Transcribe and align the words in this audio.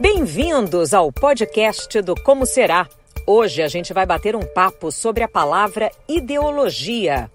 Bem-vindos 0.00 0.94
ao 0.94 1.10
podcast 1.10 2.00
do 2.02 2.14
Como 2.14 2.46
Será. 2.46 2.86
Hoje 3.26 3.62
a 3.62 3.66
gente 3.66 3.92
vai 3.92 4.06
bater 4.06 4.36
um 4.36 4.42
papo 4.42 4.92
sobre 4.92 5.24
a 5.24 5.28
palavra 5.28 5.90
ideologia. 6.08 7.28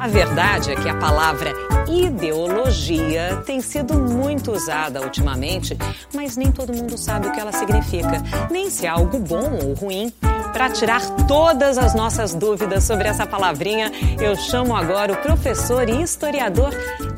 A 0.00 0.08
verdade 0.08 0.72
é 0.72 0.74
que 0.74 0.88
a 0.88 0.94
palavra 0.98 1.52
ideologia 1.88 3.42
tem 3.46 3.60
sido 3.60 3.94
muito 3.94 4.52
usada 4.52 5.00
ultimamente, 5.02 5.76
mas 6.14 6.36
nem 6.36 6.50
todo 6.50 6.72
mundo 6.72 6.96
sabe 6.96 7.28
o 7.28 7.32
que 7.32 7.40
ela 7.40 7.52
significa, 7.52 8.22
nem 8.50 8.70
se 8.70 8.86
é 8.86 8.88
algo 8.88 9.18
bom 9.18 9.58
ou 9.62 9.74
ruim. 9.74 10.12
Para 10.52 10.70
tirar 10.70 11.00
todas 11.26 11.76
as 11.76 11.94
nossas 11.96 12.32
dúvidas 12.32 12.84
sobre 12.84 13.08
essa 13.08 13.26
palavrinha, 13.26 13.90
eu 14.20 14.36
chamo 14.36 14.76
agora 14.76 15.12
o 15.12 15.16
professor 15.16 15.88
e 15.88 16.00
historiador 16.00 16.70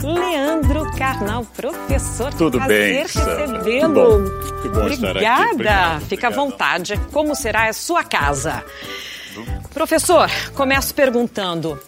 Leandro 0.02 0.90
Carnal. 0.96 1.44
Professor, 1.54 2.32
Tudo 2.32 2.58
bem, 2.60 3.02
recebê-lo. 3.02 4.24
Que 4.62 4.68
bom 4.70 4.80
Obrigada. 4.80 5.18
estar 5.18 5.42
aqui. 5.42 5.52
Obrigado, 5.52 6.00
Fica 6.06 6.28
à 6.28 6.30
vontade. 6.30 6.98
Como 7.12 7.34
será 7.34 7.68
a 7.68 7.72
sua 7.74 8.02
casa? 8.02 8.64
Professor, 9.74 10.30
começo 10.54 10.94
perguntando: 10.94 11.78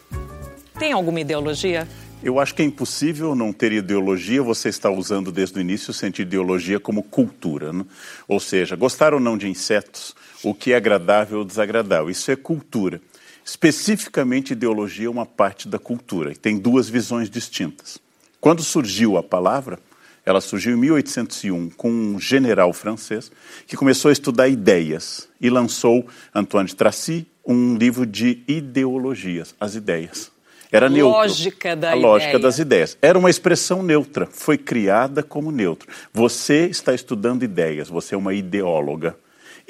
tem 0.78 0.92
alguma 0.92 1.20
ideologia? 1.20 1.88
Eu 2.20 2.40
acho 2.40 2.52
que 2.52 2.62
é 2.62 2.64
impossível 2.64 3.34
não 3.36 3.52
ter 3.52 3.70
ideologia. 3.70 4.42
Você 4.42 4.68
está 4.68 4.90
usando 4.90 5.30
desde 5.30 5.56
o 5.56 5.60
início 5.60 5.92
o 5.92 5.94
sentido 5.94 6.28
de 6.28 6.34
ideologia 6.34 6.80
como 6.80 7.02
cultura. 7.02 7.72
Né? 7.72 7.84
Ou 8.26 8.40
seja, 8.40 8.74
gostar 8.74 9.14
ou 9.14 9.20
não 9.20 9.38
de 9.38 9.48
insetos, 9.48 10.16
o 10.42 10.52
que 10.52 10.72
é 10.72 10.76
agradável 10.76 11.38
ou 11.38 11.44
desagradável. 11.44 12.10
Isso 12.10 12.30
é 12.30 12.36
cultura. 12.36 13.00
Especificamente, 13.44 14.52
ideologia 14.52 15.06
é 15.06 15.10
uma 15.10 15.24
parte 15.24 15.68
da 15.68 15.78
cultura. 15.78 16.32
E 16.32 16.36
tem 16.36 16.58
duas 16.58 16.88
visões 16.88 17.30
distintas. 17.30 17.98
Quando 18.40 18.64
surgiu 18.64 19.16
a 19.16 19.22
palavra, 19.22 19.78
ela 20.26 20.40
surgiu 20.40 20.74
em 20.74 20.80
1801 20.80 21.70
com 21.70 21.88
um 21.88 22.20
general 22.20 22.72
francês 22.72 23.30
que 23.66 23.76
começou 23.76 24.08
a 24.08 24.12
estudar 24.12 24.48
ideias 24.48 25.28
e 25.40 25.48
lançou, 25.48 26.06
Antoine 26.34 26.68
de 26.68 26.74
Tracy, 26.74 27.26
um 27.46 27.76
livro 27.76 28.04
de 28.04 28.42
ideologias, 28.48 29.54
as 29.58 29.76
ideias. 29.76 30.36
Era 30.70 30.88
neutro. 30.88 31.18
Lógica 31.18 31.74
da 31.74 31.92
a 31.92 31.94
lógica 31.94 32.30
ideia. 32.30 32.42
das 32.42 32.58
ideias. 32.58 32.98
Era 33.00 33.18
uma 33.18 33.30
expressão 33.30 33.82
neutra, 33.82 34.26
foi 34.30 34.58
criada 34.58 35.22
como 35.22 35.50
neutro. 35.50 35.88
Você 36.12 36.66
está 36.66 36.94
estudando 36.94 37.42
ideias, 37.42 37.88
você 37.88 38.14
é 38.14 38.18
uma 38.18 38.34
ideóloga. 38.34 39.16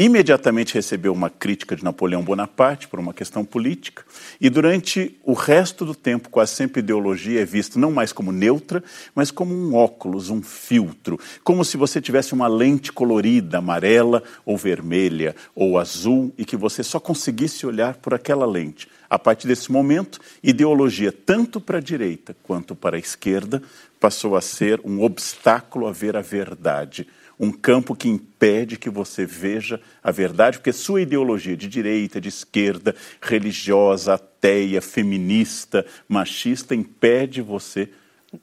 Imediatamente 0.00 0.74
recebeu 0.74 1.12
uma 1.12 1.28
crítica 1.28 1.74
de 1.74 1.82
Napoleão 1.82 2.22
Bonaparte 2.22 2.86
por 2.86 3.00
uma 3.00 3.12
questão 3.12 3.44
política, 3.44 4.05
e 4.40 4.48
durante 4.48 5.18
o 5.24 5.32
resto 5.32 5.84
do 5.84 5.92
tempo, 5.92 6.28
quase 6.28 6.55
sempre 6.55 6.78
ideologia 6.78 7.42
é 7.42 7.44
vista 7.44 7.80
não 7.80 7.90
mais 7.90 8.12
como 8.12 8.30
neutra, 8.30 8.80
mas 9.12 9.32
como 9.32 9.52
um 9.52 9.74
óculos, 9.74 10.30
um 10.30 10.40
filtro, 10.40 11.18
como 11.42 11.64
se 11.64 11.77
você 11.77 12.00
tivesse 12.00 12.32
uma 12.32 12.46
lente 12.46 12.92
colorida, 12.92 13.58
amarela 13.58 14.22
ou 14.46 14.56
vermelha 14.56 15.34
ou 15.52 15.77
azul, 15.77 16.33
e 16.38 16.44
que 16.44 16.56
você 16.56 16.84
só 16.84 17.00
conseguisse 17.00 17.66
olhar 17.66 17.96
por 17.96 18.14
aquela 18.14 18.46
lente. 18.46 18.86
A 19.10 19.18
partir 19.18 19.48
desse 19.48 19.72
momento, 19.72 20.20
ideologia, 20.40 21.10
tanto 21.10 21.60
para 21.60 21.78
a 21.78 21.80
direita 21.80 22.36
quanto 22.44 22.77
para 22.77 22.94
a 22.94 23.00
esquerda, 23.00 23.60
passou 23.98 24.36
a 24.36 24.40
ser 24.40 24.80
um 24.84 25.02
obstáculo 25.02 25.88
a 25.88 25.92
ver 25.92 26.16
a 26.16 26.20
verdade. 26.20 27.08
Um 27.39 27.53
campo 27.53 27.94
que 27.94 28.08
impede 28.08 28.77
que 28.77 28.91
você 28.91 29.25
veja 29.25 29.81
a 30.03 30.11
verdade, 30.11 30.58
porque 30.58 30.72
sua 30.72 31.03
ideologia 31.03 31.56
de 31.56 31.69
direita, 31.69 32.20
de 32.20 32.28
esquerda, 32.28 32.95
religiosa, 33.20 34.14
ateia, 34.14 34.80
feminista, 34.80 35.86
machista, 36.08 36.75
impede 36.75 37.41
você 37.41 37.89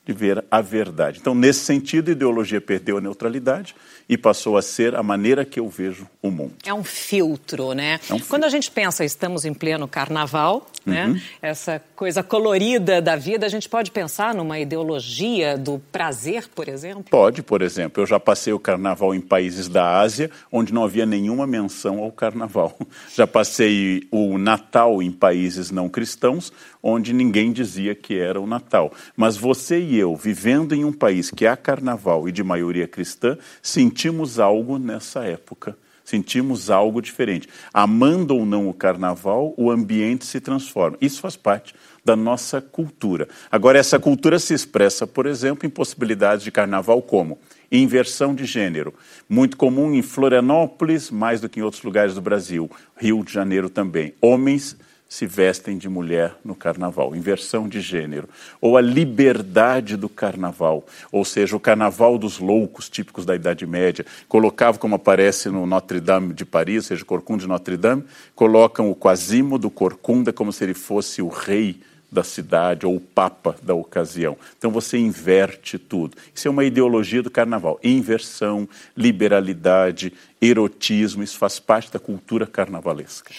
de 0.06 0.14
ver 0.14 0.44
a 0.50 0.62
verdade. 0.62 1.20
Então, 1.20 1.36
nesse 1.36 1.60
sentido, 1.60 2.10
a 2.10 2.12
ideologia 2.14 2.60
perdeu 2.60 2.98
a 2.98 3.02
neutralidade 3.02 3.76
e 4.10 4.18
passou 4.18 4.58
a 4.58 4.62
ser 4.62 4.96
a 4.96 5.04
maneira 5.04 5.46
que 5.46 5.60
eu 5.60 5.68
vejo 5.70 6.08
o 6.22 6.30
mundo. 6.32 6.54
É 6.66 6.74
um 6.74 6.84
filtro, 6.84 7.74
né? 7.74 7.94
É 7.94 7.96
um 7.96 8.00
filtro. 8.18 8.28
Quando 8.28 8.44
a 8.46 8.50
gente 8.50 8.70
pensa, 8.72 9.04
estamos 9.06 9.46
em 9.46 9.54
pleno 9.54 9.88
carnaval, 9.88 10.68
Uhum. 10.86 10.94
né? 10.94 11.22
Essa 11.42 11.82
coisa 11.96 12.22
colorida 12.22 13.02
da 13.02 13.16
vida, 13.16 13.46
a 13.46 13.50
gente 13.50 13.68
pode 13.68 13.90
pensar 13.90 14.36
numa 14.36 14.60
ideologia 14.60 15.58
do 15.58 15.80
prazer, 15.92 16.48
por 16.54 16.68
exemplo? 16.68 17.06
Pode, 17.10 17.42
por 17.42 17.62
exemplo, 17.64 18.04
eu 18.04 18.08
já 18.08 18.20
passei 18.20 18.54
o 18.54 18.60
carnaval 18.60 19.14
em 19.16 19.22
países 19.22 19.68
da 19.68 20.00
Ásia 20.00 20.30
onde 20.52 20.72
não 20.74 20.84
havia 20.84 21.06
nenhuma 21.06 21.48
menção 21.48 22.00
ao 22.00 22.12
carnaval. 22.12 22.78
Já 23.16 23.26
passei 23.26 24.08
o 24.12 24.38
Natal 24.38 25.02
em 25.02 25.12
países 25.12 25.72
não 25.72 25.90
cristãos 25.90 26.52
onde 26.88 27.12
ninguém 27.12 27.52
dizia 27.52 27.96
que 27.96 28.16
era 28.20 28.40
o 28.40 28.46
Natal. 28.46 28.94
Mas 29.18 29.36
você 29.36 29.80
e 29.80 29.98
eu, 29.98 30.16
vivendo 30.16 30.76
em 30.76 30.86
um 30.86 30.94
país 30.94 31.32
que 31.32 31.48
há 31.48 31.58
carnaval 31.58 32.30
e 32.30 32.32
de 32.32 32.44
maioria 32.44 32.88
cristã, 32.88 33.36
sentimos 33.60 34.40
algo 34.40 34.78
nessa 34.78 35.26
época. 35.26 35.76
Sentimos 36.04 36.70
algo 36.70 37.02
diferente. 37.02 37.50
Amando 37.74 38.36
ou 38.36 38.46
não 38.46 38.70
o 38.70 38.74
carnaval, 38.74 39.56
o 39.58 39.72
ambiente 39.72 40.24
se 40.28 40.40
transforma. 40.40 40.96
Isso 41.02 41.20
faz 41.20 41.36
parte 41.36 41.74
da 42.06 42.16
nossa 42.16 42.62
cultura. 42.62 43.28
Agora, 43.52 43.80
essa 43.80 43.98
cultura 43.98 44.38
se 44.38 44.54
expressa, 44.54 45.08
por 45.08 45.26
exemplo, 45.26 45.66
em 45.66 45.70
possibilidades 45.72 46.44
de 46.44 46.52
carnaval 46.52 47.02
como 47.02 47.40
inversão 47.72 48.36
de 48.36 48.46
gênero, 48.46 48.94
muito 49.28 49.58
comum 49.58 49.92
em 49.96 50.04
Florianópolis, 50.04 51.10
mais 51.10 51.42
do 51.42 51.50
que 51.50 51.60
em 51.60 51.64
outros 51.64 51.82
lugares 51.82 52.14
do 52.14 52.22
Brasil, 52.22 52.70
Rio 52.96 53.24
de 53.24 53.34
Janeiro 53.34 53.72
também. 53.72 54.14
Homens 54.22 54.78
se 55.16 55.26
vestem 55.26 55.78
de 55.78 55.88
mulher 55.88 56.36
no 56.44 56.54
carnaval, 56.54 57.16
inversão 57.16 57.70
de 57.70 57.80
gênero. 57.80 58.28
Ou 58.60 58.76
a 58.76 58.82
liberdade 58.82 59.96
do 59.96 60.10
carnaval, 60.10 60.86
ou 61.10 61.24
seja, 61.24 61.56
o 61.56 61.60
carnaval 61.60 62.18
dos 62.18 62.38
loucos, 62.38 62.90
típicos 62.90 63.26
da 63.26 63.34
Idade 63.34 63.66
Média. 63.66 64.06
Colocava, 64.28 64.78
como 64.78 64.96
aparece 64.96 65.48
no 65.48 65.66
Notre 65.66 66.02
Dame 66.02 66.34
de 66.34 66.44
Paris, 66.44 66.76
ou 66.76 66.82
seja, 66.90 67.06
Corcunda 67.06 67.44
de 67.44 67.48
Notre 67.48 67.78
Dame, 67.78 68.04
colocam 68.36 68.92
o 68.92 68.96
Quasimodo 68.96 69.70
Corcunda 69.70 70.34
como 70.34 70.52
se 70.52 70.66
ele 70.66 70.74
fosse 70.74 71.22
o 71.22 71.30
rei 71.30 71.80
da 72.12 72.24
cidade 72.24 72.86
ou 72.86 72.98
o 72.98 73.00
papa 73.00 73.56
da 73.64 73.74
ocasião. 73.74 74.38
Então 74.58 74.70
você 74.70 74.98
inverte 74.98 75.78
tudo. 75.78 76.18
Isso 76.34 76.50
é 76.50 76.52
uma 76.52 76.66
ideologia 76.66 77.24
do 77.24 77.32
carnaval. 77.32 77.80
Inversão, 77.82 78.68
liberalidade, 78.98 80.12
erotismo, 80.42 81.24
isso 81.24 81.38
faz 81.38 81.58
parte 81.58 81.90
da 81.90 82.00
cultura 82.00 82.46
carnavalesca. 82.46 83.34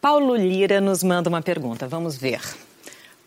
Paulo 0.00 0.36
Lira 0.36 0.80
nos 0.80 1.02
manda 1.02 1.28
uma 1.28 1.42
pergunta, 1.42 1.88
vamos 1.88 2.16
ver. 2.16 2.40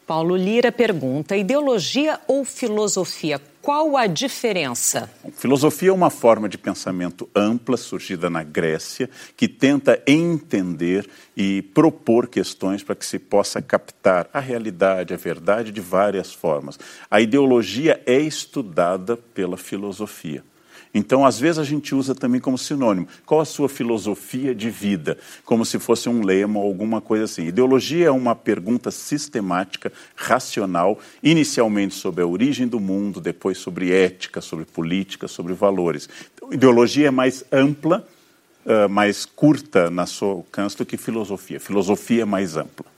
Paulo 0.07 0.37
Lira 0.37 0.71
pergunta: 0.71 1.35
ideologia 1.35 2.19
ou 2.27 2.45
filosofia? 2.45 3.41
Qual 3.61 3.95
a 3.97 4.07
diferença? 4.07 5.11
Filosofia 5.33 5.89
é 5.89 5.93
uma 5.93 6.09
forma 6.09 6.49
de 6.49 6.57
pensamento 6.57 7.29
ampla, 7.35 7.77
surgida 7.77 8.29
na 8.29 8.41
Grécia, 8.41 9.09
que 9.37 9.47
tenta 9.47 10.01
entender 10.07 11.07
e 11.35 11.61
propor 11.61 12.27
questões 12.27 12.83
para 12.83 12.95
que 12.95 13.05
se 13.05 13.19
possa 13.19 13.61
captar 13.61 14.29
a 14.33 14.39
realidade, 14.39 15.13
a 15.13 15.17
verdade 15.17 15.71
de 15.71 15.81
várias 15.81 16.33
formas. 16.33 16.79
A 17.09 17.21
ideologia 17.21 18.01
é 18.05 18.19
estudada 18.19 19.15
pela 19.15 19.57
filosofia. 19.57 20.43
Então, 20.93 21.25
às 21.25 21.39
vezes, 21.39 21.57
a 21.59 21.63
gente 21.63 21.95
usa 21.95 22.13
também 22.13 22.41
como 22.41 22.57
sinônimo. 22.57 23.07
Qual 23.25 23.39
a 23.39 23.45
sua 23.45 23.69
filosofia 23.69 24.53
de 24.53 24.69
vida? 24.69 25.17
Como 25.45 25.65
se 25.65 25.79
fosse 25.79 26.09
um 26.09 26.23
lema 26.23 26.59
ou 26.59 26.65
alguma 26.67 26.99
coisa 26.99 27.25
assim. 27.25 27.47
Ideologia 27.47 28.07
é 28.07 28.11
uma 28.11 28.35
pergunta 28.35 28.91
sistemática, 28.91 29.91
racional, 30.15 30.99
inicialmente 31.23 31.95
sobre 31.95 32.23
a 32.23 32.27
origem 32.27 32.67
do 32.67 32.79
mundo, 32.79 33.21
depois 33.21 33.57
sobre 33.57 33.91
ética, 33.91 34.41
sobre 34.41 34.65
política, 34.65 35.27
sobre 35.27 35.53
valores. 35.53 36.09
Então, 36.35 36.51
ideologia 36.51 37.07
é 37.07 37.11
mais 37.11 37.45
ampla, 37.51 38.05
uh, 38.65 38.89
mais 38.89 39.25
curta 39.25 39.89
na 39.89 40.05
sua 40.05 40.33
alcance 40.33 40.77
do 40.77 40.85
que 40.85 40.97
filosofia. 40.97 41.59
Filosofia 41.59 42.23
é 42.23 42.25
mais 42.25 42.57
ampla. 42.57 42.90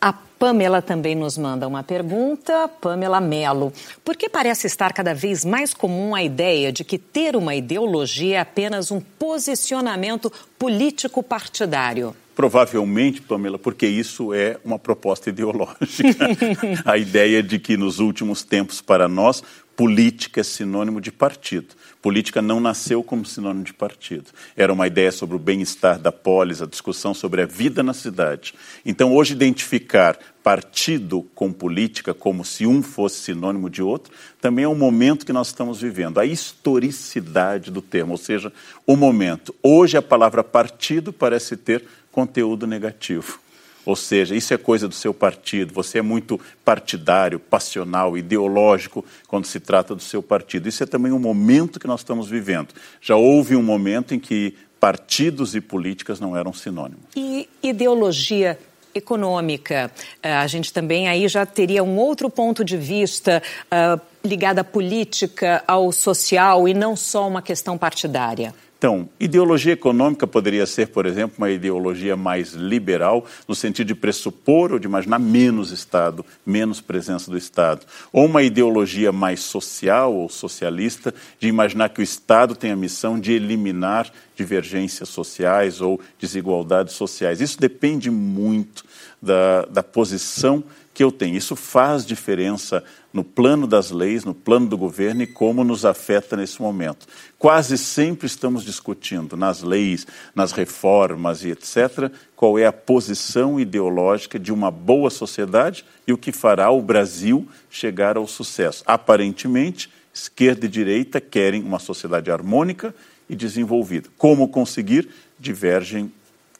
A 0.00 0.12
Pamela 0.12 0.80
também 0.80 1.14
nos 1.14 1.36
manda 1.36 1.66
uma 1.66 1.82
pergunta, 1.82 2.68
Pamela 2.80 3.20
Melo. 3.20 3.72
Por 4.04 4.16
que 4.16 4.28
parece 4.28 4.66
estar 4.66 4.92
cada 4.92 5.12
vez 5.12 5.44
mais 5.44 5.74
comum 5.74 6.14
a 6.14 6.22
ideia 6.22 6.70
de 6.70 6.84
que 6.84 6.98
ter 6.98 7.34
uma 7.34 7.54
ideologia 7.54 8.36
é 8.36 8.40
apenas 8.40 8.90
um 8.90 9.00
posicionamento 9.00 10.32
político 10.58 11.22
partidário? 11.22 12.14
Provavelmente, 12.36 13.20
Pamela, 13.20 13.58
porque 13.58 13.86
isso 13.86 14.32
é 14.32 14.58
uma 14.64 14.78
proposta 14.78 15.28
ideológica. 15.28 16.28
a 16.84 16.96
ideia 16.96 17.42
de 17.42 17.58
que 17.58 17.76
nos 17.76 17.98
últimos 17.98 18.44
tempos, 18.44 18.80
para 18.80 19.08
nós, 19.08 19.42
política 19.78 20.40
é 20.40 20.42
sinônimo 20.42 21.00
de 21.00 21.12
partido. 21.12 21.76
Política 22.02 22.42
não 22.42 22.58
nasceu 22.58 23.00
como 23.00 23.24
sinônimo 23.24 23.62
de 23.62 23.72
partido. 23.72 24.24
Era 24.56 24.72
uma 24.72 24.88
ideia 24.88 25.12
sobre 25.12 25.36
o 25.36 25.38
bem-estar 25.38 26.00
da 26.00 26.10
polis, 26.10 26.60
a 26.60 26.66
discussão 26.66 27.14
sobre 27.14 27.42
a 27.42 27.46
vida 27.46 27.80
na 27.80 27.94
cidade. 27.94 28.54
Então, 28.84 29.14
hoje, 29.14 29.34
identificar 29.34 30.18
partido 30.42 31.22
com 31.32 31.52
política 31.52 32.12
como 32.12 32.44
se 32.44 32.66
um 32.66 32.82
fosse 32.82 33.20
sinônimo 33.20 33.70
de 33.70 33.80
outro, 33.80 34.12
também 34.40 34.64
é 34.64 34.68
um 34.68 34.74
momento 34.74 35.24
que 35.24 35.32
nós 35.32 35.46
estamos 35.46 35.80
vivendo. 35.80 36.18
A 36.18 36.26
historicidade 36.26 37.70
do 37.70 37.80
termo, 37.80 38.10
ou 38.12 38.18
seja, 38.18 38.52
o 38.84 38.96
momento. 38.96 39.54
Hoje, 39.62 39.96
a 39.96 40.02
palavra 40.02 40.42
partido 40.42 41.12
parece 41.12 41.56
ter 41.56 41.84
conteúdo 42.10 42.66
negativo. 42.66 43.38
Ou 43.88 43.96
seja, 43.96 44.36
isso 44.36 44.52
é 44.52 44.58
coisa 44.58 44.86
do 44.86 44.94
seu 44.94 45.14
partido. 45.14 45.72
Você 45.72 46.00
é 46.00 46.02
muito 46.02 46.38
partidário, 46.62 47.40
passional, 47.40 48.18
ideológico 48.18 49.02
quando 49.26 49.46
se 49.46 49.58
trata 49.58 49.94
do 49.94 50.02
seu 50.02 50.22
partido. 50.22 50.68
Isso 50.68 50.82
é 50.82 50.86
também 50.86 51.10
um 51.10 51.18
momento 51.18 51.80
que 51.80 51.86
nós 51.86 52.00
estamos 52.00 52.28
vivendo. 52.28 52.68
Já 53.00 53.16
houve 53.16 53.56
um 53.56 53.62
momento 53.62 54.14
em 54.14 54.18
que 54.18 54.54
partidos 54.78 55.54
e 55.54 55.60
políticas 55.62 56.20
não 56.20 56.36
eram 56.36 56.52
sinônimos. 56.52 57.04
E 57.16 57.48
ideologia 57.62 58.58
econômica. 58.94 59.90
Eh, 60.22 60.34
a 60.34 60.46
gente 60.46 60.70
também 60.70 61.08
aí 61.08 61.26
já 61.26 61.46
teria 61.46 61.82
um 61.82 61.96
outro 61.96 62.28
ponto 62.28 62.62
de 62.62 62.76
vista 62.76 63.42
uh, 63.72 64.00
ligado 64.22 64.58
à 64.58 64.64
política, 64.64 65.64
ao 65.66 65.92
social 65.92 66.68
e 66.68 66.74
não 66.74 66.94
só 66.94 67.26
uma 67.26 67.40
questão 67.40 67.78
partidária. 67.78 68.54
Então, 68.78 69.08
ideologia 69.18 69.72
econômica 69.72 70.24
poderia 70.24 70.64
ser, 70.64 70.86
por 70.88 71.04
exemplo, 71.04 71.34
uma 71.38 71.50
ideologia 71.50 72.16
mais 72.16 72.52
liberal, 72.52 73.26
no 73.48 73.54
sentido 73.54 73.88
de 73.88 73.94
pressupor 73.94 74.72
ou 74.72 74.78
de 74.78 74.86
imaginar 74.86 75.18
menos 75.18 75.72
Estado, 75.72 76.24
menos 76.46 76.80
presença 76.80 77.28
do 77.28 77.36
Estado. 77.36 77.84
Ou 78.12 78.26
uma 78.26 78.40
ideologia 78.40 79.10
mais 79.10 79.40
social 79.40 80.14
ou 80.14 80.28
socialista, 80.28 81.12
de 81.40 81.48
imaginar 81.48 81.88
que 81.88 82.00
o 82.00 82.04
Estado 82.04 82.54
tem 82.54 82.70
a 82.70 82.76
missão 82.76 83.18
de 83.18 83.32
eliminar 83.32 84.12
divergências 84.36 85.08
sociais 85.08 85.80
ou 85.80 86.00
desigualdades 86.20 86.94
sociais. 86.94 87.40
Isso 87.40 87.58
depende 87.58 88.12
muito 88.12 88.84
da, 89.20 89.64
da 89.64 89.82
posição 89.82 90.62
que 90.98 91.04
eu 91.04 91.12
tenho. 91.12 91.36
Isso 91.36 91.54
faz 91.54 92.04
diferença 92.04 92.82
no 93.12 93.22
plano 93.22 93.68
das 93.68 93.92
leis, 93.92 94.24
no 94.24 94.34
plano 94.34 94.66
do 94.66 94.76
governo 94.76 95.22
e 95.22 95.28
como 95.28 95.62
nos 95.62 95.84
afeta 95.84 96.36
nesse 96.36 96.60
momento. 96.60 97.06
Quase 97.38 97.78
sempre 97.78 98.26
estamos 98.26 98.64
discutindo 98.64 99.36
nas 99.36 99.62
leis, 99.62 100.08
nas 100.34 100.50
reformas 100.50 101.44
e 101.44 101.50
etc., 101.50 102.10
qual 102.34 102.58
é 102.58 102.66
a 102.66 102.72
posição 102.72 103.60
ideológica 103.60 104.40
de 104.40 104.52
uma 104.52 104.72
boa 104.72 105.08
sociedade 105.08 105.84
e 106.04 106.12
o 106.12 106.18
que 106.18 106.32
fará 106.32 106.68
o 106.72 106.82
Brasil 106.82 107.46
chegar 107.70 108.16
ao 108.16 108.26
sucesso. 108.26 108.82
Aparentemente, 108.84 109.88
esquerda 110.12 110.66
e 110.66 110.68
direita 110.68 111.20
querem 111.20 111.62
uma 111.62 111.78
sociedade 111.78 112.28
harmônica 112.28 112.92
e 113.30 113.36
desenvolvida. 113.36 114.08
Como 114.18 114.48
conseguir? 114.48 115.08
Divergem 115.38 116.12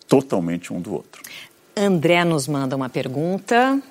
totalmente 0.07 0.73
um 0.73 0.81
do 0.81 0.95
outro. 0.95 1.23
André 1.77 2.25
nos 2.25 2.47
manda 2.47 2.77
uma 2.77 2.89
pergunta. 2.89 3.83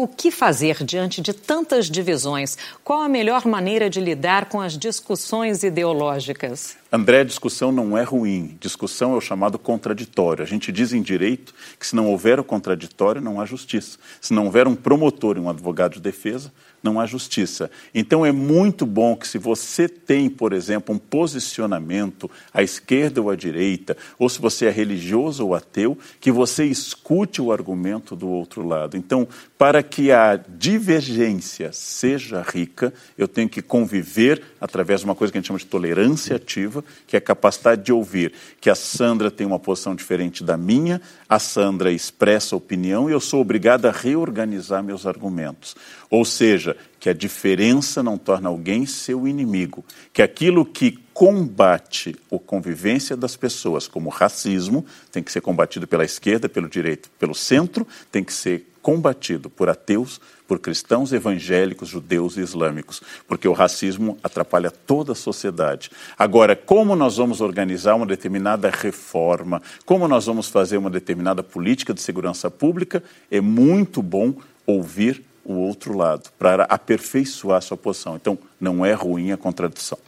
O 0.00 0.06
que 0.06 0.30
fazer 0.30 0.84
diante 0.84 1.20
de 1.20 1.32
tantas 1.32 1.86
divisões? 1.86 2.56
Qual 2.84 3.02
a 3.02 3.08
melhor 3.08 3.44
maneira 3.46 3.90
de 3.90 4.00
lidar 4.00 4.44
com 4.44 4.60
as 4.60 4.78
discussões 4.78 5.64
ideológicas? 5.64 6.76
André, 6.92 7.24
discussão 7.24 7.72
não 7.72 7.98
é 7.98 8.04
ruim. 8.04 8.56
Discussão 8.60 9.14
é 9.14 9.16
o 9.16 9.20
chamado 9.20 9.58
contraditório. 9.58 10.44
A 10.44 10.46
gente 10.46 10.70
diz 10.70 10.92
em 10.92 11.02
direito 11.02 11.52
que 11.80 11.84
se 11.84 11.96
não 11.96 12.06
houver 12.06 12.38
o 12.38 12.44
contraditório, 12.44 13.20
não 13.20 13.40
há 13.40 13.44
justiça. 13.44 13.98
Se 14.20 14.32
não 14.32 14.44
houver 14.44 14.68
um 14.68 14.76
promotor 14.76 15.36
e 15.36 15.40
um 15.40 15.50
advogado 15.50 15.94
de 15.94 16.00
defesa, 16.00 16.52
não 16.82 17.00
há 17.00 17.06
justiça. 17.06 17.70
Então 17.94 18.24
é 18.24 18.32
muito 18.32 18.86
bom 18.86 19.16
que 19.16 19.26
se 19.26 19.38
você 19.38 19.88
tem, 19.88 20.28
por 20.28 20.52
exemplo, 20.52 20.94
um 20.94 20.98
posicionamento 20.98 22.30
à 22.52 22.62
esquerda 22.62 23.20
ou 23.20 23.30
à 23.30 23.36
direita, 23.36 23.96
ou 24.18 24.28
se 24.28 24.40
você 24.40 24.66
é 24.66 24.70
religioso 24.70 25.44
ou 25.44 25.54
ateu, 25.54 25.98
que 26.20 26.30
você 26.30 26.64
escute 26.64 27.42
o 27.42 27.52
argumento 27.52 28.14
do 28.14 28.28
outro 28.28 28.66
lado. 28.66 28.96
Então, 28.96 29.26
para 29.56 29.82
que 29.82 30.12
a 30.12 30.36
divergência 30.36 31.70
seja 31.72 32.42
rica, 32.42 32.92
eu 33.16 33.26
tenho 33.26 33.48
que 33.48 33.60
conviver 33.60 34.42
através 34.60 35.00
de 35.00 35.06
uma 35.06 35.14
coisa 35.14 35.32
que 35.32 35.38
a 35.38 35.40
gente 35.40 35.48
chama 35.48 35.58
de 35.58 35.66
tolerância 35.66 36.36
ativa, 36.36 36.84
que 37.06 37.16
é 37.16 37.18
a 37.18 37.22
capacidade 37.22 37.82
de 37.82 37.92
ouvir 37.92 38.32
que 38.60 38.70
a 38.70 38.74
Sandra 38.74 39.30
tem 39.30 39.46
uma 39.46 39.58
posição 39.58 39.94
diferente 39.94 40.44
da 40.44 40.56
minha, 40.56 41.00
a 41.28 41.38
Sandra 41.38 41.92
expressa 41.92 42.56
opinião 42.56 43.08
e 43.08 43.12
eu 43.12 43.20
sou 43.20 43.40
obrigado 43.40 43.86
a 43.86 43.90
reorganizar 43.90 44.82
meus 44.82 45.06
argumentos. 45.06 45.76
Ou 46.10 46.24
seja, 46.24 46.76
que 46.98 47.08
a 47.08 47.12
diferença 47.12 48.02
não 48.02 48.18
torna 48.18 48.48
alguém 48.48 48.86
seu 48.86 49.26
inimigo, 49.26 49.84
que 50.12 50.22
aquilo 50.22 50.64
que 50.64 50.98
combate 51.12 52.16
a 52.32 52.38
convivência 52.38 53.16
das 53.16 53.36
pessoas, 53.36 53.88
como 53.88 54.08
racismo, 54.08 54.84
tem 55.10 55.22
que 55.22 55.32
ser 55.32 55.40
combatido 55.40 55.86
pela 55.86 56.04
esquerda, 56.04 56.48
pelo 56.48 56.68
direito, 56.68 57.10
pelo 57.18 57.34
centro, 57.34 57.86
tem 58.10 58.22
que 58.22 58.32
ser 58.32 58.66
combatido 58.80 59.50
por 59.50 59.68
ateus, 59.68 60.20
por 60.46 60.58
cristãos 60.58 61.12
evangélicos, 61.12 61.90
judeus 61.90 62.38
e 62.38 62.40
islâmicos, 62.40 63.02
porque 63.26 63.46
o 63.46 63.52
racismo 63.52 64.16
atrapalha 64.22 64.70
toda 64.70 65.12
a 65.12 65.14
sociedade. 65.14 65.90
Agora, 66.18 66.56
como 66.56 66.96
nós 66.96 67.18
vamos 67.18 67.42
organizar 67.42 67.96
uma 67.96 68.06
determinada 68.06 68.70
reforma, 68.70 69.60
como 69.84 70.08
nós 70.08 70.24
vamos 70.24 70.48
fazer 70.48 70.78
uma 70.78 70.88
determinada 70.88 71.42
política 71.42 71.92
de 71.92 72.00
segurança 72.00 72.50
pública, 72.50 73.02
é 73.30 73.42
muito 73.42 74.02
bom 74.02 74.34
ouvir 74.64 75.22
o 75.48 75.54
outro 75.54 75.96
lado 75.96 76.30
para 76.38 76.64
aperfeiçoar 76.64 77.58
a 77.58 77.60
sua 77.60 77.76
posição. 77.76 78.14
Então, 78.14 78.38
não 78.60 78.84
é 78.84 78.92
ruim 78.92 79.32
a 79.32 79.36
contradição. 79.36 79.98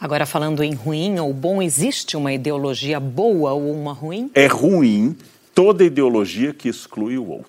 Agora, 0.00 0.24
falando 0.24 0.62
em 0.62 0.72
ruim 0.72 1.18
ou 1.18 1.34
bom, 1.34 1.60
existe 1.60 2.16
uma 2.16 2.32
ideologia 2.32 3.00
boa 3.00 3.52
ou 3.52 3.72
uma 3.72 3.92
ruim? 3.92 4.30
É 4.32 4.46
ruim 4.46 5.16
toda 5.52 5.84
ideologia 5.84 6.54
que 6.54 6.68
exclui 6.68 7.18
o 7.18 7.28
outro. 7.28 7.48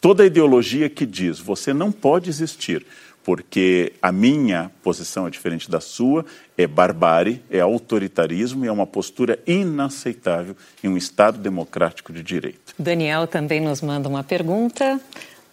Toda 0.00 0.26
ideologia 0.26 0.90
que 0.90 1.06
diz 1.06 1.38
você 1.38 1.72
não 1.72 1.92
pode 1.92 2.28
existir 2.28 2.84
porque 3.22 3.92
a 4.00 4.10
minha 4.10 4.70
posição 4.82 5.26
é 5.26 5.30
diferente 5.30 5.70
da 5.70 5.80
sua, 5.80 6.24
é 6.56 6.66
barbárie, 6.66 7.42
é 7.50 7.60
autoritarismo 7.60 8.64
e 8.64 8.68
é 8.68 8.72
uma 8.72 8.86
postura 8.86 9.38
inaceitável 9.46 10.56
em 10.82 10.88
um 10.88 10.96
Estado 10.96 11.38
democrático 11.38 12.12
de 12.12 12.22
direito. 12.22 12.74
Daniel 12.78 13.26
também 13.26 13.60
nos 13.60 13.82
manda 13.82 14.08
uma 14.08 14.24
pergunta. 14.24 15.00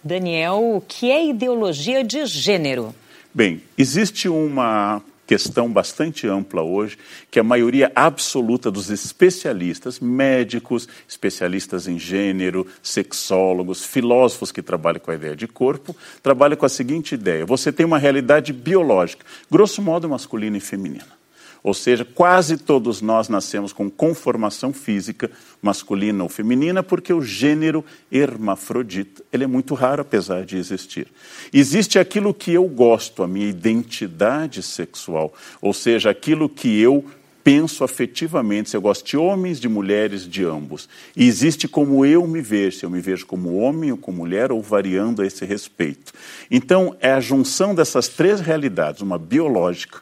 Daniel, 0.02 0.76
o 0.76 0.80
que 0.80 1.10
é 1.10 1.26
ideologia 1.26 2.04
de 2.04 2.24
gênero? 2.26 2.94
Bem, 3.34 3.62
existe 3.76 4.28
uma 4.28 5.02
questão 5.28 5.70
bastante 5.70 6.26
ampla 6.26 6.62
hoje, 6.62 6.96
que 7.30 7.38
a 7.38 7.44
maioria 7.44 7.92
absoluta 7.94 8.70
dos 8.70 8.88
especialistas, 8.88 10.00
médicos, 10.00 10.88
especialistas 11.06 11.86
em 11.86 11.98
gênero, 11.98 12.66
sexólogos, 12.82 13.84
filósofos 13.84 14.50
que 14.50 14.62
trabalham 14.62 15.00
com 15.00 15.10
a 15.10 15.14
ideia 15.14 15.36
de 15.36 15.46
corpo, 15.46 15.94
trabalham 16.22 16.56
com 16.56 16.64
a 16.64 16.70
seguinte 16.70 17.14
ideia: 17.14 17.44
você 17.44 17.70
tem 17.70 17.84
uma 17.84 17.98
realidade 17.98 18.54
biológica, 18.54 19.26
grosso 19.50 19.82
modo 19.82 20.08
masculina 20.08 20.56
e 20.56 20.60
feminina. 20.60 21.17
Ou 21.62 21.74
seja, 21.74 22.04
quase 22.04 22.56
todos 22.56 23.00
nós 23.00 23.28
nascemos 23.28 23.72
com 23.72 23.90
conformação 23.90 24.72
física, 24.72 25.30
masculina 25.60 26.22
ou 26.22 26.28
feminina, 26.28 26.82
porque 26.82 27.12
o 27.12 27.22
gênero 27.22 27.84
hermafrodita 28.10 29.22
ele 29.32 29.44
é 29.44 29.46
muito 29.46 29.74
raro, 29.74 30.02
apesar 30.02 30.44
de 30.44 30.56
existir. 30.56 31.08
Existe 31.52 31.98
aquilo 31.98 32.32
que 32.32 32.52
eu 32.52 32.64
gosto, 32.64 33.22
a 33.22 33.28
minha 33.28 33.48
identidade 33.48 34.62
sexual, 34.62 35.32
ou 35.60 35.72
seja, 35.72 36.10
aquilo 36.10 36.48
que 36.48 36.80
eu 36.80 37.04
penso 37.48 37.82
afetivamente, 37.82 38.68
se 38.68 38.76
eu 38.76 38.80
gosto 38.82 39.06
de 39.06 39.16
homens, 39.16 39.58
de 39.58 39.70
mulheres, 39.70 40.28
de 40.28 40.44
ambos. 40.44 40.86
E 41.16 41.26
existe 41.26 41.66
como 41.66 42.04
eu 42.04 42.26
me 42.26 42.42
vejo, 42.42 42.78
se 42.78 42.84
eu 42.84 42.90
me 42.90 43.00
vejo 43.00 43.24
como 43.24 43.56
homem 43.56 43.90
ou 43.90 43.96
como 43.96 44.18
mulher, 44.18 44.52
ou 44.52 44.60
variando 44.60 45.22
a 45.22 45.26
esse 45.26 45.46
respeito. 45.46 46.12
Então, 46.50 46.94
é 47.00 47.10
a 47.10 47.20
junção 47.20 47.74
dessas 47.74 48.06
três 48.06 48.40
realidades, 48.40 49.00
uma 49.00 49.18
biológica, 49.18 50.00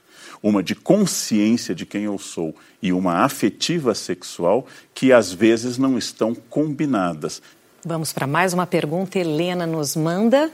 uma 0.49 0.63
de 0.63 0.77
consciência 0.77 1.75
de 1.75 1.85
quem 1.85 2.05
eu 2.05 2.19
sou 2.19 2.55
e 2.81 2.93
uma 2.93 3.25
afetiva 3.25 3.97
sexual, 3.97 4.65
que 4.95 5.13
às 5.13 5.33
vezes 5.33 5.77
não 5.77 5.99
estão 5.99 6.37
combinadas. 6.49 7.43
Vamos 7.85 8.13
para 8.13 8.29
mais 8.29 8.53
uma 8.53 8.65
pergunta. 8.65 9.19
Helena 9.19 9.67
nos 9.67 9.97
manda. 9.97 10.49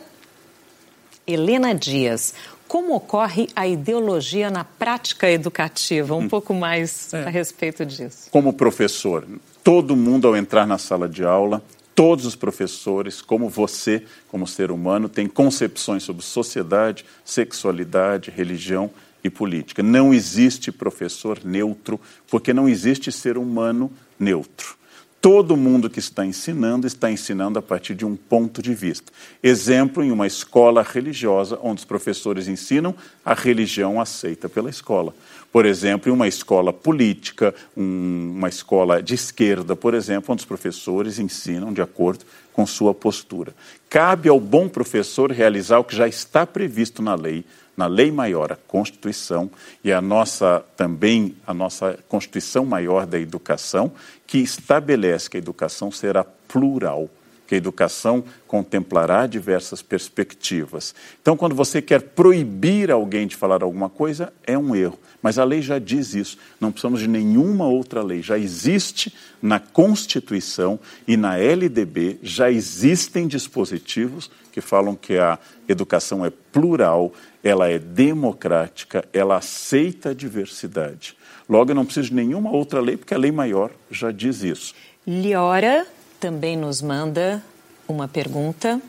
Helena 1.26 1.75
Dias, 1.75 2.32
como 2.66 2.94
ocorre 2.94 3.49
a 3.54 3.66
ideologia 3.68 4.50
na 4.50 4.64
prática 4.64 5.30
educativa? 5.30 6.14
Um 6.14 6.20
hum. 6.20 6.28
pouco 6.28 6.54
mais 6.54 7.12
é. 7.12 7.25
a 7.25 7.28
respeito 7.28 7.84
disso. 7.84 8.30
Como 8.30 8.54
professor, 8.54 9.26
todo 9.62 9.94
mundo 9.94 10.26
ao 10.26 10.34
entrar 10.34 10.66
na 10.66 10.78
sala 10.78 11.06
de 11.06 11.22
aula, 11.22 11.62
todos 11.94 12.25
os 12.25 12.34
professores, 12.34 13.20
como 13.20 13.46
você, 13.46 14.04
como 14.28 14.46
ser 14.46 14.70
humano, 14.70 15.06
tem 15.06 15.26
concepções 15.26 16.02
sobre 16.02 16.22
sociedade, 16.22 17.04
sexualidade, 17.26 18.30
religião 18.30 18.90
e 19.23 19.31
política. 19.31 19.83
Não 19.83 20.12
existe 20.12 20.73
professor 20.73 21.41
neutro, 21.45 22.00
porque 22.31 22.52
não 22.52 22.69
existe 22.69 23.11
ser 23.12 23.38
humano 23.38 23.91
neutro. 24.19 24.76
Todo 25.23 25.57
mundo 25.57 25.88
que 25.88 26.00
está 26.00 26.26
ensinando 26.26 26.85
está 26.85 27.09
ensinando 27.09 27.57
a 27.57 27.62
partir 27.62 27.95
de 27.95 28.05
um 28.05 28.17
ponto 28.17 28.61
de 28.61 28.75
vista. 28.75 29.12
Exemplo, 29.41 30.02
em 30.02 30.11
uma 30.11 30.26
escola 30.26 30.83
religiosa, 30.83 31.57
onde 31.62 31.79
os 31.79 31.85
professores 31.85 32.49
ensinam 32.49 32.93
a 33.25 33.33
religião 33.33 34.00
aceita 34.00 34.49
pela 34.49 34.69
escola. 34.69 35.14
Por 35.52 35.64
exemplo, 35.64 36.11
em 36.11 36.12
uma 36.12 36.26
escola 36.26 36.73
política, 36.73 37.55
um, 37.76 38.33
uma 38.37 38.49
escola 38.49 39.00
de 39.00 39.14
esquerda, 39.14 39.76
por 39.76 39.95
exemplo, 39.95 40.33
onde 40.33 40.41
os 40.41 40.47
professores 40.47 41.21
ensinam 41.21 41.73
de 41.73 41.81
acordo 41.81 42.25
com 42.52 42.67
sua 42.67 42.93
postura. 42.93 43.55
Cabe 43.88 44.29
ao 44.29 44.41
bom 44.41 44.69
professor 44.69 45.31
realizar 45.31 45.79
o 45.79 45.85
que 45.85 45.95
já 45.95 46.09
está 46.09 46.45
previsto 46.45 47.00
na 47.00 47.14
lei, 47.14 47.45
na 47.76 47.87
lei 47.87 48.11
maior, 48.11 48.52
a 48.52 48.57
Constituição, 48.57 49.50
e 49.83 49.93
a 49.93 50.00
nossa 50.00 50.64
também 50.76 51.37
a 51.47 51.55
nossa 51.55 51.99
Constituição 52.09 52.64
maior 52.64 53.07
da 53.07 53.19
educação, 53.19 53.93
que 54.26 54.38
estabelece 54.38 55.31
que 55.31 55.37
a 55.37 55.38
educação 55.38 55.91
será 55.91 56.25
plural 56.25 57.09
que 57.46 57.54
a 57.54 57.58
educação 57.58 58.25
contemplará 58.46 59.26
diversas 59.26 59.82
perspectivas. 59.82 60.94
Então, 61.20 61.37
quando 61.37 61.54
você 61.54 61.82
quer 61.82 62.00
proibir 62.00 62.90
alguém 62.90 63.26
de 63.26 63.37
falar 63.37 63.62
alguma 63.62 63.88
coisa, 63.88 64.32
é 64.46 64.56
um 64.56 64.75
erro. 64.75 64.99
Mas 65.22 65.38
a 65.38 65.44
lei 65.44 65.62
já 65.62 65.78
diz 65.78 66.14
isso. 66.14 66.37
Não 66.61 66.72
precisamos 66.72 67.00
de 67.00 67.08
nenhuma 67.08 67.66
outra 67.66 68.02
lei. 68.02 68.22
Já 68.22 68.38
existe 68.38 69.14
na 69.40 69.58
Constituição 69.61 70.78
e 71.06 71.16
na 71.16 71.37
LDB, 71.37 72.18
já 72.22 72.50
existem 72.50 73.26
dispositivos 73.26 74.30
que 74.52 74.61
falam 74.61 74.94
que 74.94 75.16
a 75.16 75.38
educação 75.66 76.25
é 76.25 76.30
plural, 76.30 77.12
ela 77.42 77.68
é 77.68 77.78
democrática, 77.78 79.04
ela 79.12 79.37
aceita 79.38 80.11
a 80.11 80.14
diversidade. 80.14 81.16
Logo, 81.49 81.70
eu 81.70 81.75
não 81.75 81.84
preciso 81.84 82.11
de 82.11 82.14
nenhuma 82.14 82.50
outra 82.50 82.80
lei, 82.80 82.96
porque 82.96 83.14
a 83.14 83.18
lei 83.18 83.32
maior 83.32 83.70
já 83.90 84.12
diz 84.12 84.42
isso. 84.42 84.75
Liora 85.06 85.87
também 86.23 86.57
nos 86.57 86.81
manda 86.81 87.43
uma 87.88 88.07
pergunta. 88.07 88.81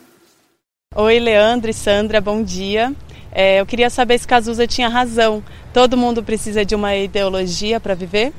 Oi, 0.95 1.19
Leandro 1.19 1.71
e 1.71 1.73
Sandra, 1.73 2.21
bom 2.21 2.43
dia. 2.43 2.93
É, 3.31 3.59
eu 3.59 3.65
queria 3.65 3.89
saber 3.89 4.19
se 4.19 4.27
Cazuza 4.27 4.67
tinha 4.67 4.87
razão. 4.87 5.43
Todo 5.73 5.97
mundo 5.97 6.21
precisa 6.21 6.63
de 6.63 6.75
uma 6.75 6.95
ideologia 6.95 7.79
para 7.79 7.95
viver? 7.95 8.31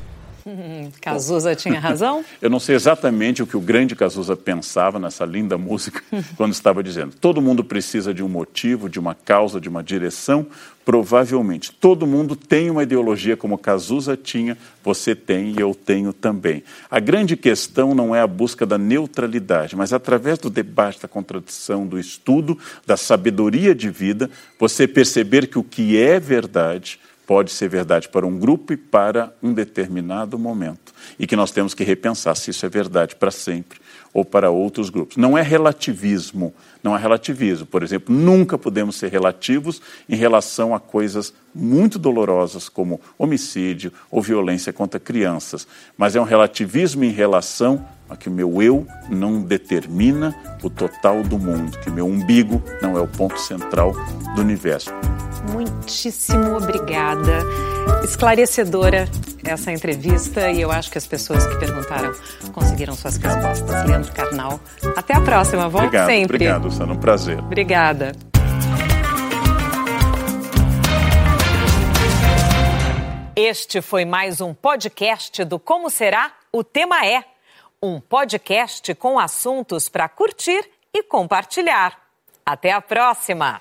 Cazuza 1.01 1.55
tinha 1.55 1.81
razão? 1.81 2.25
Eu 2.41 2.51
não 2.51 2.61
sei 2.61 2.75
exatamente 2.75 3.43
o 3.43 3.47
que 3.47 3.57
o 3.57 3.61
grande 3.61 3.97
Cazuza 3.97 4.37
pensava 4.37 4.99
nessa 4.99 5.25
linda 5.25 5.57
música 5.57 6.03
quando 6.37 6.53
estava 6.53 6.83
dizendo. 6.83 7.15
Todo 7.21 7.43
mundo 7.43 7.65
precisa 7.65 8.13
de 8.13 8.23
um 8.23 8.29
motivo, 8.29 8.89
de 8.89 8.99
uma 8.99 9.15
causa, 9.15 9.61
de 9.61 9.69
uma 9.69 9.83
direção. 9.83 10.47
Provavelmente. 10.85 11.73
Todo 11.73 12.07
mundo 12.07 12.37
tem 12.37 12.69
uma 12.69 12.83
ideologia 12.83 13.39
como 13.39 13.57
Cazuza 13.57 14.19
tinha, 14.19 14.59
você 14.83 15.15
tem 15.15 15.55
e 15.57 15.59
eu 15.59 15.75
tenho 15.75 16.13
também. 16.13 16.63
A 16.91 17.01
grande 17.01 17.39
questão 17.39 17.95
não 17.95 18.15
é 18.15 18.21
a 18.21 18.27
busca 18.27 18.67
da 18.67 18.77
neutralidade, 18.77 19.75
mas 19.75 19.95
através 19.95 20.39
do 20.39 20.51
debate, 20.51 21.01
da 21.01 21.09
contradição, 21.09 21.87
do 21.87 21.99
estudo, 21.99 22.59
da 22.87 22.99
sabedoria 22.99 23.75
de 23.75 23.89
vida, 23.89 24.31
você 24.59 24.87
perceber 24.87 25.47
que 25.47 25.59
o 25.59 25.65
que 25.65 25.99
é 25.99 26.21
verdade 26.21 27.01
pode 27.26 27.50
ser 27.52 27.69
verdade 27.69 28.09
para 28.09 28.26
um 28.26 28.38
grupo 28.38 28.73
e 28.73 28.76
para 28.76 29.33
um 29.43 29.52
determinado 29.52 30.38
momento. 30.38 30.93
E 31.19 31.26
que 31.26 31.37
nós 31.37 31.50
temos 31.50 31.75
que 31.75 31.85
repensar 31.85 32.37
se 32.37 32.50
isso 32.50 32.64
é 32.66 32.69
verdade 32.69 33.16
para 33.16 33.31
sempre 33.31 33.78
ou 34.12 34.25
para 34.25 34.50
outros 34.50 34.90
grupos. 34.90 35.16
Não 35.16 35.37
é 35.37 35.43
relativismo, 35.43 36.54
não 36.83 36.97
é 36.97 37.00
relativismo. 37.00 37.66
Por 37.66 37.83
exemplo, 37.83 38.14
nunca 38.14 38.57
podemos 38.57 38.97
ser 38.97 39.11
relativos 39.11 39.83
em 40.09 40.14
relação 40.14 40.75
a 40.75 40.78
coisas 40.78 41.35
muito 41.54 41.99
dolorosas 41.99 42.69
como 42.69 43.00
homicídio 43.19 43.93
ou 44.11 44.23
violência 44.23 44.73
contra 44.73 45.00
crianças, 45.00 45.66
mas 45.97 46.14
é 46.14 46.21
um 46.21 46.25
relativismo 46.25 47.04
em 47.04 47.11
relação 47.11 47.85
a 48.14 48.16
que 48.16 48.28
o 48.28 48.33
meu 48.33 48.62
eu 48.62 48.87
não 49.11 49.42
determina 49.42 50.35
o 50.62 50.71
total 50.71 51.23
do 51.23 51.38
mundo, 51.38 51.78
que 51.80 51.90
meu 51.90 52.06
umbigo 52.06 52.62
não 52.80 52.97
é 52.97 53.00
o 53.00 53.06
ponto 53.06 53.38
central 53.38 53.92
do 54.35 54.40
universo. 54.40 54.90
Muitíssimo 55.52 56.56
obrigada. 56.56 57.40
Esclarecedora 58.02 59.06
essa 59.44 59.71
entrevista 59.71 60.50
e 60.50 60.62
eu 60.62 60.71
acho 60.71 60.90
que 60.90 60.97
as 60.97 61.06
pessoas 61.06 61.47
que 61.47 61.56
perguntaram 61.56 62.14
conseguiram 62.52 62.94
suas 62.94 63.18
respostas. 63.18 63.87
Leandro 63.87 64.12
Carnal, 64.12 64.59
até 64.97 65.14
a 65.14 65.21
próxima. 65.21 65.68
Volte 65.68 65.88
obrigado, 65.88 66.06
sempre. 66.06 66.37
Obrigado, 66.37 66.71
Sandra. 66.71 66.94
Um 66.94 66.99
prazer. 66.99 67.38
Obrigada. 67.38 68.12
Este 73.37 73.83
foi 73.83 74.04
mais 74.04 74.40
um 74.40 74.54
podcast 74.54 75.44
do 75.44 75.59
Como 75.59 75.90
Será? 75.90 76.33
O 76.52 76.62
Tema 76.62 77.04
É. 77.04 77.34
Um 77.85 78.00
podcast 78.00 78.95
com 78.95 79.19
assuntos 79.19 79.91
para 79.91 80.09
curtir 80.09 80.64
e 80.91 81.03
compartilhar. 81.03 82.00
Até 82.47 82.73
a 82.73 82.81
próxima! 82.81 83.61